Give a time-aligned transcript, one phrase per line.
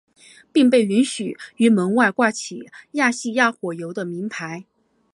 [0.51, 4.65] 并被允许于门外挂起亚细亚火油的铭牌。